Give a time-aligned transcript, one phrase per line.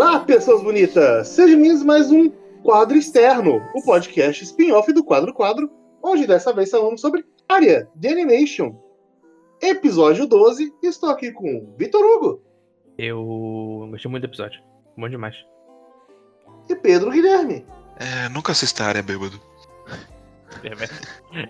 [0.00, 1.26] Olá, pessoas bonitas!
[1.26, 2.30] Sejam bem-vindos mais um
[2.62, 5.68] Quadro Externo, o podcast spin-off do Quadro Quadro,
[6.00, 8.76] onde dessa vez falamos sobre área de animation.
[9.60, 12.40] Episódio 12, estou aqui com Vitor Hugo
[12.96, 14.62] Eu gostei muito do episódio.
[14.96, 15.34] Bom demais.
[16.68, 17.66] e Pedro Guilherme.
[17.96, 19.40] É, nunca assista a área bêbado.
[20.62, 21.42] É, é,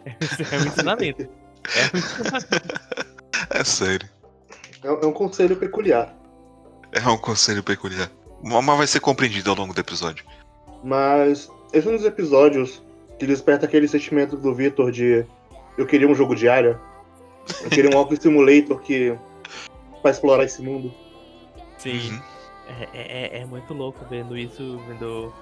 [0.55, 1.23] é um ensinamento.
[1.23, 2.79] É um ensinamento.
[3.51, 4.09] É sério.
[4.83, 6.17] É é um conselho peculiar.
[6.93, 8.11] É um conselho peculiar.
[8.43, 10.25] Mas vai ser compreendido ao longo do episódio.
[10.85, 12.83] Mas esse é um dos episódios
[13.19, 15.25] que desperta aquele sentimento do Vitor de
[15.77, 16.79] eu queria um jogo de área.
[17.63, 19.17] Eu queria um Walking Simulator que.
[20.03, 20.93] pra explorar esse mundo.
[21.79, 22.13] Sim.
[22.13, 22.23] Uhum.
[22.93, 25.33] É, é- é muito louco vendo isso, vendo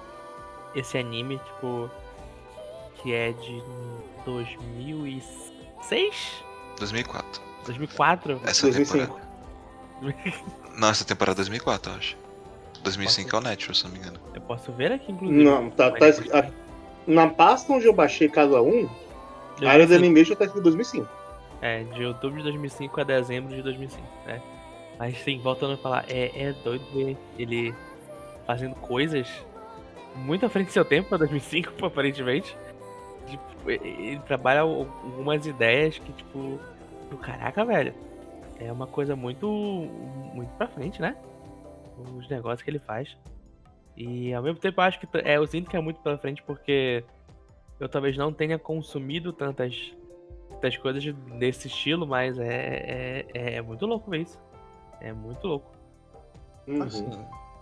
[0.75, 1.89] esse anime, tipo,
[3.01, 3.61] que é de
[4.25, 6.43] 2006?
[6.79, 7.41] 2004.
[7.65, 8.41] 2004?
[8.45, 9.13] Essa 2005.
[9.13, 9.27] temporada.
[10.77, 12.17] Não, essa temporada é 2004, eu acho.
[12.83, 14.19] 2005 é o Natural, se não me engano.
[14.33, 15.43] Eu posso ver aqui, inclusive.
[15.43, 16.49] Não, tá, tá escrito- a-
[17.05, 18.87] Na pasta onde eu baixei cada um,
[19.61, 19.95] a área de 2005.
[20.05, 21.07] animation tá escrito 2005.
[21.61, 24.41] É, de outubro de 2005 a dezembro de 2005, né?
[24.99, 27.73] Mas sim, voltando a falar, é, é doido ver ele
[28.45, 29.27] fazendo coisas
[30.15, 32.55] muito à frente do seu tempo, pra 2005, aparentemente.
[33.27, 36.59] Tipo, ele trabalha al- algumas ideias que, tipo,
[37.09, 37.93] do caraca, velho,
[38.59, 39.47] é uma coisa muito,
[40.33, 41.15] muito pra frente, né?
[41.97, 43.15] Os negócios que ele faz.
[43.95, 46.43] E ao mesmo tempo eu acho que, é, eu sinto que é muito pra frente
[46.43, 47.03] porque
[47.79, 49.93] eu talvez não tenha consumido tantas
[50.61, 51.03] das coisas
[51.39, 54.39] desse estilo, mas é, é, é muito louco ver isso.
[55.01, 55.71] É muito louco.
[56.67, 56.83] Uhum.
[56.83, 57.07] Assim,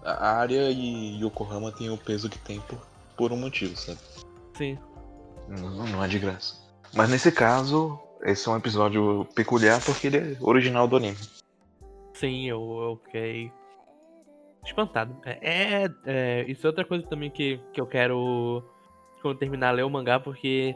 [0.03, 2.79] a área e Yokohama tem o peso que tem por,
[3.17, 3.99] por um motivo, sabe?
[4.53, 4.77] Sim.
[5.47, 6.55] Não, não é de graça.
[6.93, 11.17] Mas nesse caso, esse é um episódio peculiar porque ele é original do anime.
[12.13, 13.51] Sim, eu, eu fiquei
[14.65, 15.15] espantado.
[15.25, 18.63] É, é, é, isso é outra coisa também que, que eu quero
[19.21, 20.75] quando terminar ler o mangá, porque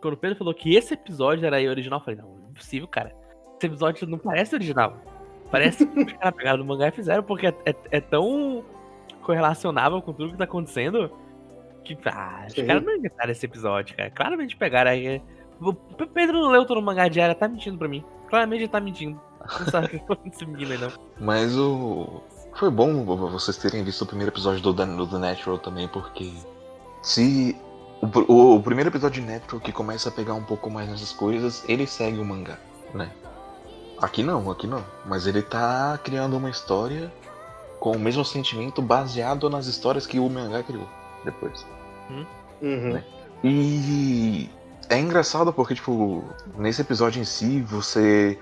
[0.00, 2.88] quando o Pedro falou que esse episódio era original, eu falei, não, não é possível,
[2.88, 3.14] cara.
[3.56, 4.96] Esse episódio não parece original.
[5.50, 8.64] Parece que os caras pegaram no mangá e fizeram, porque é, é, é tão
[9.22, 11.10] correlacionável com tudo que tá acontecendo
[11.84, 14.10] que ah, os caras não inventaram esse episódio, cara.
[14.10, 15.22] Claramente pegaram aí.
[15.60, 18.04] O Pedro não leu todo o mangá diário, tá mentindo pra mim.
[18.28, 19.20] Claramente ele tá mentindo.
[19.40, 20.90] Não sabe o que aconteceu com esse menino aí, não.
[21.18, 22.22] Mas o.
[22.60, 26.30] Foi bom vocês terem visto o primeiro episódio do, do The Natural também, porque
[27.02, 27.56] se.
[28.02, 31.10] O, o- o primeiro episódio de Natural que começa a pegar um pouco mais nessas
[31.10, 32.58] coisas, ele segue o mangá,
[32.92, 33.10] né?
[33.96, 34.84] Aqui não, aqui não.
[35.06, 37.10] Mas ele tá criando uma história
[37.78, 40.86] com o mesmo sentimento baseado nas histórias que o mangá criou
[41.24, 41.66] depois.
[42.10, 42.26] Uhum.
[43.42, 44.50] E
[44.90, 46.22] é engraçado porque, tipo,
[46.58, 48.38] nesse episódio em si, você.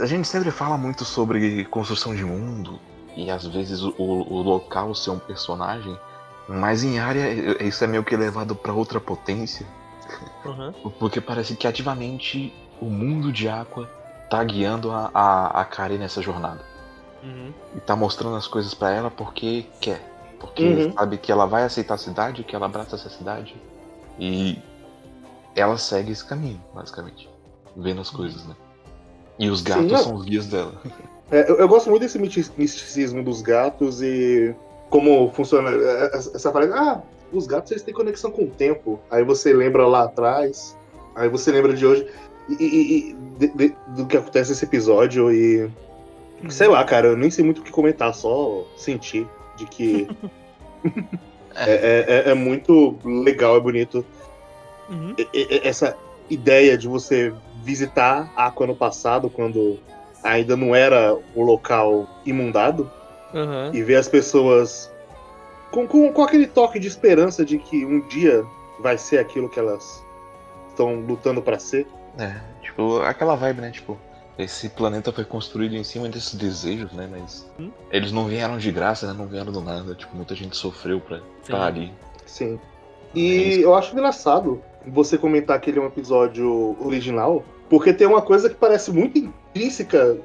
[0.00, 2.80] A gente sempre fala muito sobre construção de mundo
[3.16, 5.98] e às vezes o, o local ser um personagem,
[6.48, 9.66] mas em área isso é meio que levado pra outra potência,
[10.44, 10.72] Uhum.
[10.98, 13.88] porque parece que ativamente o mundo de Aqua
[14.28, 16.60] tá guiando a, a, a Kari nessa jornada.
[17.22, 17.52] Uhum.
[17.76, 20.00] E tá mostrando as coisas pra ela porque quer.
[20.40, 20.92] Porque Uhum.
[20.92, 23.54] sabe que ela vai aceitar a cidade, que ela abraça essa cidade.
[24.18, 24.58] E
[25.54, 27.30] ela segue esse caminho, basicamente.
[27.76, 28.56] Vendo as coisas, né?
[29.42, 29.98] E os gatos não.
[29.98, 30.72] são os guias dela.
[31.30, 34.54] É, eu, eu gosto muito desse misticismo dos gatos e
[34.90, 36.74] como funciona é, essa parada.
[36.76, 37.00] Ah,
[37.32, 39.00] os gatos eles têm conexão com o tempo.
[39.10, 40.76] Aí você lembra lá atrás,
[41.16, 42.06] aí você lembra de hoje.
[42.48, 45.68] E, e- e de- de- do que acontece nesse episódio e.
[46.48, 49.26] Sei lá, cara, eu nem sei muito o que comentar, só sentir
[49.56, 50.08] de que.
[51.54, 54.04] é, é- é- é muito legal, é bonito
[54.90, 55.14] Uhum.
[55.62, 55.96] essa
[56.28, 59.78] ideia de você visitar Aqua no passado, quando
[60.22, 62.90] ainda não era o local imundado,
[63.34, 63.72] Uhum.
[63.74, 64.92] e ver as pessoas
[65.70, 68.44] com, com, com aquele toque de esperança de que um dia
[68.78, 70.04] vai ser aquilo que elas
[70.68, 71.86] estão lutando pra ser.
[72.18, 73.70] É, tipo, aquela vibe, né?
[73.70, 73.98] Tipo,
[74.38, 77.08] esse planeta foi construído em cima desses desejos, né?
[77.10, 77.70] Mas Hum.
[77.90, 79.14] eles não vieram de graça, né?
[79.16, 79.94] Não vieram do nada.
[79.94, 81.90] Tipo, muita gente sofreu pra estar ali.
[82.26, 82.60] Sim.
[83.14, 83.60] É E isso.
[83.60, 88.48] eu acho engraçado você comentar que ele é um episódio original, porque tem uma coisa
[88.48, 90.18] que parece muito intrínseca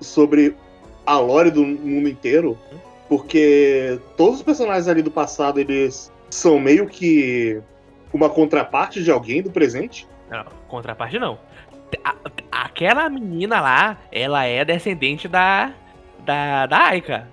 [0.00, 0.54] sobre
[1.06, 2.56] a lore do mundo inteiro,
[3.08, 7.60] porque todos os personagens ali do passado, eles são meio que
[8.12, 10.06] uma contraparte de alguém do presente.
[10.30, 11.38] Não, contraparte não.
[12.04, 12.14] A-
[12.52, 15.72] aquela menina lá, ela é descendente da.
[16.24, 16.66] da.
[16.66, 17.28] da Aika.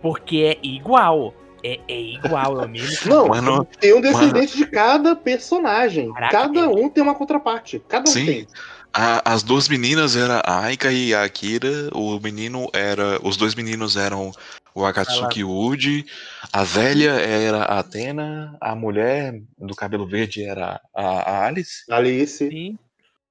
[0.00, 1.34] Porque é igual.
[1.64, 3.08] É, é igual, é o mesmo.
[3.08, 6.12] Não, Mas não- tem um descendente de cada personagem.
[6.12, 6.66] Caraca, cada é.
[6.66, 7.80] um tem uma contraparte.
[7.88, 8.26] Cada um Sim.
[8.26, 8.46] tem.
[8.92, 11.88] A- as duas meninas eram a Aika e a Akira.
[11.94, 13.18] O menino era.
[13.26, 14.32] Os dois meninos eram
[14.74, 16.06] O Akatsuki Uji,
[16.50, 21.84] a velha era a Atena, a mulher do cabelo verde era a, a Alice.
[21.90, 22.48] Alice.
[22.48, 22.78] Sim,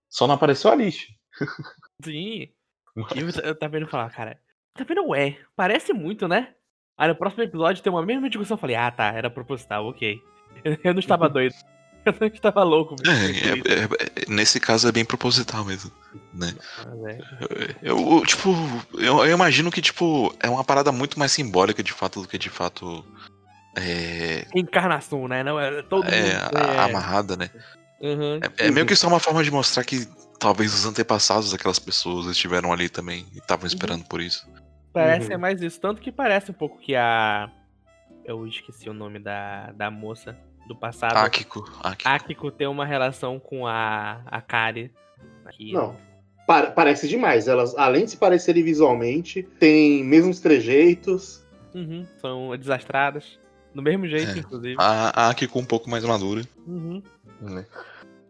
[0.07, 1.07] Só não apareceu a Alice.
[2.03, 2.47] sim.
[3.15, 4.37] E eu, eu tava vendo falar, cara,
[4.75, 6.49] tá vendo, ué, parece muito, né?
[7.01, 10.21] Aí no próximo episódio tem uma mesma discussão, eu falei, ah tá, era proposital, ok.
[10.83, 11.55] Eu, não estava doido.
[12.05, 12.95] Eu não estava louco.
[13.07, 15.91] É, é- é- é- nesse caso é bem proposital mesmo.
[16.31, 16.53] Né?
[16.77, 17.75] Mas é.
[17.81, 18.53] Eu, eu, tipo,
[18.93, 22.37] eu, eu imagino que, tipo, é uma parada muito mais simbólica de fato do que
[22.37, 23.03] de fato.
[23.75, 25.43] É, Encarnação, né?
[25.43, 26.55] Não, é, todo é, mundo.
[26.55, 27.49] a- amarrada, né?
[27.99, 28.39] Uhum.
[28.59, 30.07] É, é meio que só uma forma de mostrar que
[30.39, 34.45] talvez os antepassados daquelas pessoas estiveram ali também e estavam esperando por isso.
[34.93, 35.33] Parece Uhum.
[35.33, 35.79] é mais isso.
[35.79, 37.49] Tanto que parece um pouco que a.
[38.25, 41.17] Eu esqueci o nome da, da moça do passado.
[41.17, 42.09] Akiko, Akiko.
[42.09, 44.91] Akiko tem uma relação com a, a Kari.
[45.45, 45.73] Aqui.
[45.73, 45.95] Não.
[46.45, 47.47] Pa- parece demais.
[47.47, 51.43] Elas, além de se parecerem visualmente, têm mesmos trejeitos.
[51.73, 53.39] Uhum, são desastradas.
[53.73, 54.39] Do mesmo jeito, É.
[54.39, 54.75] inclusive.
[54.77, 56.41] A, a Akiko um pouco mais madura.
[56.67, 57.01] Uhum.
[57.39, 57.65] Né?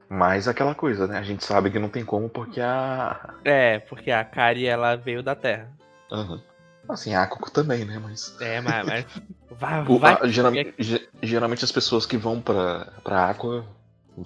[0.08, 1.18] Mas aquela coisa, né?
[1.18, 3.34] A gente sabe que não tem como porque a.
[3.44, 5.70] É, porque a Kari ela veio da Terra.
[6.12, 6.42] Aham.
[6.92, 8.00] Assim, a também, né?
[8.00, 8.36] Mas.
[8.42, 8.86] É, mas.
[8.86, 9.06] mas
[9.52, 10.18] vai, O- vai.
[10.22, 13.66] a- geralmente, ge- geralmente as pessoas que vão pra, pra Aqua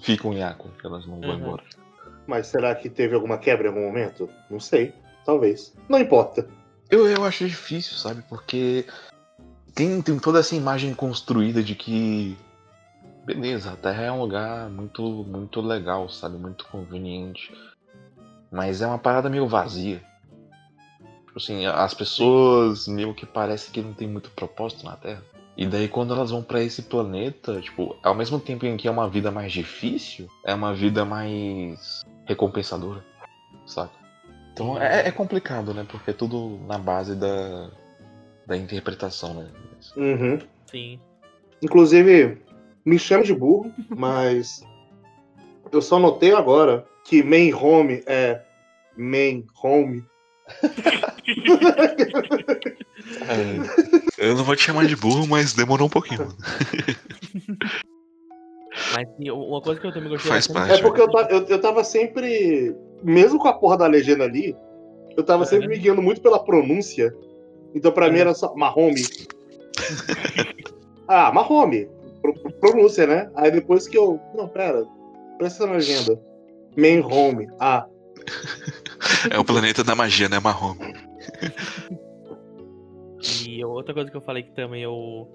[0.00, 1.36] ficam em Aqua, elas não vão Uhum.
[1.36, 1.62] embora.
[2.26, 4.28] Mas será que teve alguma quebra em algum momento?
[4.50, 4.92] Não sei.
[5.24, 5.72] Talvez.
[5.88, 6.48] Não importa.
[6.90, 8.22] Eu, eu acho difícil, sabe?
[8.28, 8.84] Porque
[9.74, 12.36] tem, tem toda essa imagem construída de que.
[13.24, 16.36] Beleza, a Terra é um lugar muito, muito legal, sabe?
[16.36, 17.52] Muito conveniente.
[18.52, 20.00] Mas é uma parada meio vazia.
[21.36, 25.22] Tipo assim, as pessoas meio que parece que não tem muito propósito na Terra.
[25.54, 28.90] E daí quando elas vão pra esse planeta, tipo, ao mesmo tempo em que é
[28.90, 33.04] uma vida mais difícil, é uma vida mais recompensadora,
[33.66, 33.92] saca?
[34.50, 35.84] Então é, é complicado, né?
[35.86, 37.70] Porque é tudo na base da,
[38.46, 39.50] da interpretação, né?
[39.94, 40.38] Uhum.
[40.70, 40.98] Sim.
[41.60, 42.40] Inclusive,
[42.82, 44.64] me chama de burro, mas
[45.70, 48.40] eu só notei agora que main home é
[48.96, 50.02] main home.
[53.28, 53.56] É,
[54.30, 56.20] eu não vou te chamar de burro, mas demorou um pouquinho.
[56.20, 56.36] mano.
[58.94, 60.72] Mas uma coisa que eu também gostei Faz parte.
[60.74, 62.74] É porque eu, ta- eu, eu tava sempre.
[63.02, 64.56] Mesmo com a porra da legenda ali,
[65.16, 67.14] eu tava sempre me guiando muito pela pronúncia.
[67.74, 69.02] Então pra mim era só Mahome.
[71.08, 71.88] ah, Mahome.
[72.22, 73.30] Pro- pro- Pronúncia, né?
[73.34, 74.18] Aí depois que eu.
[74.34, 74.84] Não, pera.
[75.38, 76.18] Presta na legenda.
[76.76, 77.46] Main home.
[77.60, 77.86] Ah.
[79.30, 80.74] É o planeta da magia, né, Marrom?
[83.46, 85.28] E outra coisa que eu falei que também eu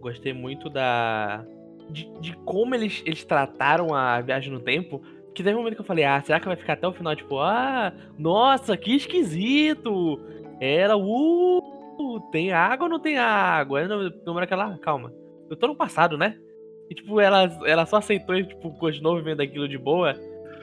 [0.00, 1.44] gostei muito da.
[1.90, 5.02] De, de como eles, eles trataram a viagem no tempo.
[5.34, 7.16] Que teve um momento que eu falei, ah, será que vai ficar até o final?
[7.16, 10.20] Tipo, ah, nossa, que esquisito!
[10.60, 13.80] Era, uh, tem água ou não tem água?
[13.80, 15.12] Aí não, não era aquela, calma.
[15.48, 16.36] Eu tô no passado, né?
[16.90, 20.14] E tipo, ela, ela só aceitou e tipo, continuou vivendo aquilo de boa.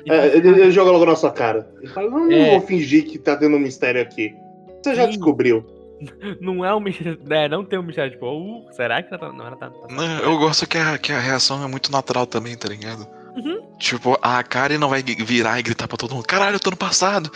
[0.07, 1.67] É, ele, ele joga logo na sua cara.
[1.77, 2.51] Ele fala: Não, não É.
[2.51, 4.36] vou fingir que tá tendo um mistério aqui.
[4.83, 5.09] Você já Sim.
[5.12, 5.65] descobriu.
[6.39, 7.48] Não é um mistério, né?
[7.50, 9.33] Não tem um mistério, tipo, uh, será que ela tá.
[9.33, 9.69] Não, ela tá.
[9.69, 13.05] tá- Não, eu gosto que a, que a reação é muito natural também, tá ligado?
[13.36, 13.77] Uhum.
[13.77, 16.77] Tipo, a Kari não vai virar e gritar pra todo mundo: Caralho, eu tô no
[16.77, 17.29] passado!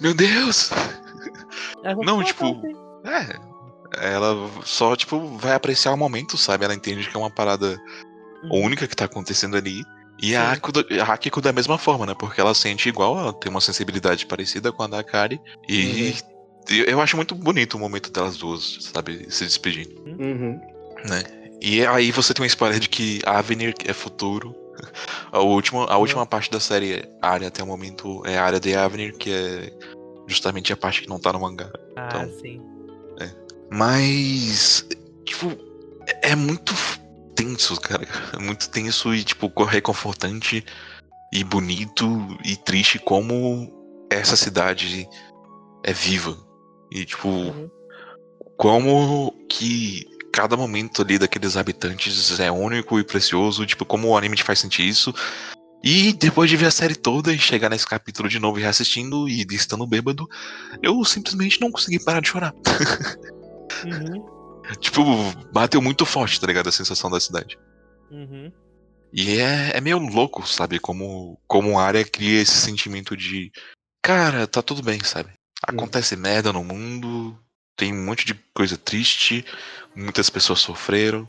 [0.00, 0.70] Meu Deus!
[2.04, 3.54] Não, "Ah, tá, tipo, ok." É.
[4.14, 6.64] Ela só, tipo, vai apreciar o momento, sabe?
[6.64, 7.80] Ela entende que é uma parada
[8.44, 8.64] Uhum.
[8.64, 9.82] única que tá acontecendo ali.
[10.20, 10.52] E a.
[10.52, 12.14] Akiko, da- a Akiko da mesma forma, né?
[12.18, 15.40] Porque ela sente igual, ela tem uma sensibilidade parecida com a da Kari.
[15.68, 16.33] E eu-
[16.68, 19.26] eu acho muito bonito o momento delas duas, sabe?
[19.30, 20.00] Se despedindo.
[20.06, 20.60] Uhum.
[21.60, 24.54] E aí você tem um spoiler de que Avenir é futuro.
[25.30, 28.74] A última, a última parte da série, área até o momento, é a área de
[28.74, 29.72] Avenir, que é
[30.28, 31.70] justamente a parte que não tá no mangá.
[31.96, 32.60] Ah, Então, sim.
[33.70, 34.86] Mas,
[35.24, 35.50] tipo,
[36.22, 36.72] é é muito
[37.34, 38.06] tenso, cara.
[38.32, 40.64] É muito tenso e, tipo, reconfortante
[41.32, 42.06] e bonito
[42.44, 43.72] e triste como
[44.10, 45.08] essa cidade
[45.84, 46.36] é viva.
[46.90, 47.70] E, tipo, Uhum.
[48.56, 54.36] como que cada momento ali daqueles habitantes é único e precioso, tipo, como o anime
[54.36, 55.14] te faz sentir isso.
[55.82, 59.28] E depois de ver a série toda e chegar nesse capítulo de novo e reassistindo
[59.28, 60.26] e estando bêbado,
[60.82, 62.52] eu simplesmente não consegui parar de chorar.
[63.84, 64.34] Uhum.
[64.80, 65.02] Tipo,
[65.52, 66.70] bateu muito forte, tá ligado?
[66.70, 67.58] A sensação da cidade.
[68.10, 68.50] Uhum.
[69.12, 70.78] E é, é meio louco, sabe?
[70.78, 73.52] Como, como a área cria esse sentimento de.
[74.02, 75.30] Cara, tá tudo bem, sabe?
[75.66, 77.38] Acontece merda no mundo,
[77.76, 79.44] tem um monte de coisa triste,
[79.94, 81.28] muitas pessoas sofreram.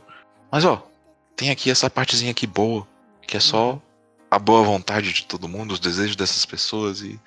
[0.50, 0.86] Mas ó,
[1.34, 2.86] tem aqui essa partezinha aqui boa,
[3.26, 3.80] que é só
[4.30, 7.20] a boa vontade de todo mundo, os desejos dessas pessoas e.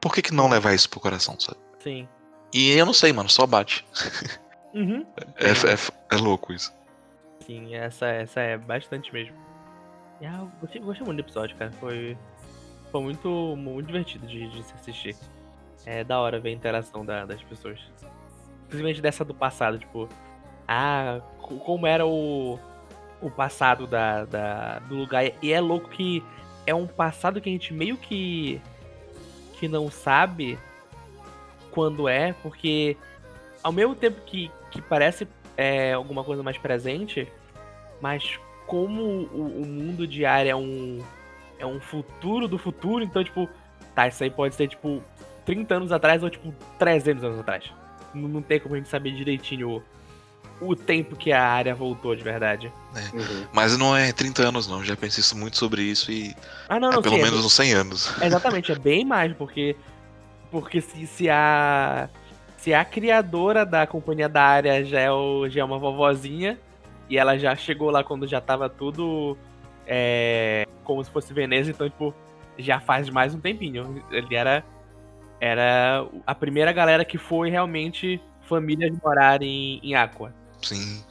[0.00, 1.58] Por que, que não levar isso pro coração, sabe?
[1.80, 2.08] Sim.
[2.52, 3.84] E eu não sei, mano, só bate.
[4.74, 5.04] Uhum.
[5.36, 6.72] É, é, é louco isso.
[7.46, 9.34] Sim, essa, essa é bastante mesmo.
[10.20, 11.72] E, ah, eu gostei, gostei muito do episódio, cara.
[11.80, 12.16] Foi,
[12.90, 15.16] foi muito, muito divertido de, de se assistir.
[15.86, 17.80] É da hora ver a interação da- das pessoas.
[18.68, 20.08] Principalmente dessa do passado, tipo,
[20.66, 22.58] ah, co- como era o,
[23.22, 25.24] o passado da, da- do lugar.
[25.42, 26.22] E é louco que
[26.66, 28.60] é um passado que a gente meio que.
[29.54, 30.58] que não sabe
[31.70, 32.96] quando é, porque
[33.62, 37.30] ao mesmo tempo que, que parece é, alguma coisa mais presente,
[38.00, 41.02] mas como o, o mundo de área é um,
[41.58, 43.48] é um futuro do futuro, então, tipo,
[43.94, 45.02] tá, isso aí pode ser, tipo,
[45.48, 47.64] 30 anos atrás ou, tipo, 300 anos atrás.
[48.12, 49.82] Não, não tem como a gente saber direitinho
[50.60, 52.70] o, o tempo que a área voltou de verdade.
[53.14, 53.46] Uhum.
[53.50, 54.84] Mas não é 30 anos, não.
[54.84, 56.36] Já pensei isso- muito sobre isso e
[56.68, 58.20] Ah, não, não, é pelo sim, é menos uns 100 anos.
[58.20, 59.74] É, Exatamente, é bem mais, porque.
[60.50, 62.08] Porque se, se a.
[62.58, 66.58] Se a criadora da companhia da área já é, o, já é uma vovozinha,
[67.08, 69.38] e ela já chegou lá quando já tava tudo.
[69.86, 72.14] é, como se fosse Veneza, então, tipo,
[72.58, 74.04] já faz mais um tempinho.
[74.10, 74.62] Ele era.
[75.40, 80.34] Era a primeira galera que foi realmente famílias morar em, em Aqua.
[80.62, 81.02] Sim.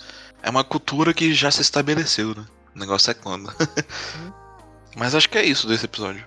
[0.43, 2.45] É uma cultura que já se estabeleceu, né?
[2.75, 3.49] O negócio é quando.
[4.95, 6.25] Mas acho que é isso desse episódio.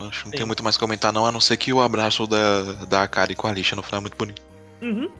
[0.00, 0.38] Acho que não Sim.
[0.38, 3.34] tem muito mais a comentar, não, a não ser que o abraço da, da Akari
[3.34, 4.42] com a Alicia no final é muito bonito.
[4.80, 5.10] Uhum.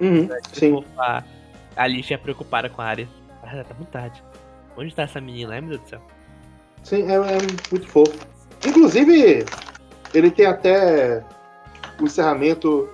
[0.00, 0.28] Uhum.
[0.52, 0.84] Sim.
[0.98, 1.22] A,
[1.76, 3.08] a Alicia é preocupada com a área.
[3.42, 4.22] Ah, tá muito tarde.
[4.76, 5.54] Onde tá essa menina?
[5.54, 6.02] Ai, meu Deus do céu.
[6.82, 7.38] Sim, é, é
[7.70, 8.18] muito fofo.
[8.66, 9.44] Inclusive,
[10.12, 11.24] ele tem até
[12.00, 12.88] um encerramento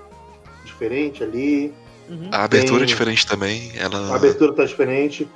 [0.64, 1.72] diferente ali.
[2.08, 2.28] Uhum.
[2.32, 3.72] A abertura Tem- é diferente também.
[3.76, 4.12] Ela.
[4.12, 5.28] A abertura tá diferente.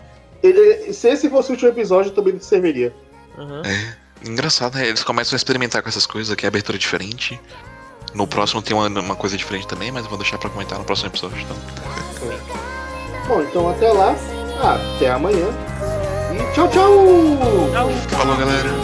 [0.43, 2.95] Ele- se esse fosse o último episódio, também serviria.
[3.39, 3.63] Uhum.
[3.65, 3.97] É.
[4.29, 4.87] Engraçado, né?
[4.89, 7.41] Eles começam a experimentar com essas coisas, que a abertura é diferente.
[8.15, 10.85] No próximo tem uma, uma coisa diferente também, mas eu vou deixar pra comentar no
[10.85, 11.39] próximo episódio.
[11.41, 11.57] Então.
[13.29, 14.15] Bom, então até lá.
[14.97, 15.49] Até amanhã.
[16.33, 16.91] E tchau, tchau!
[17.73, 17.91] Tchau.
[18.19, 18.76] Falou, galera!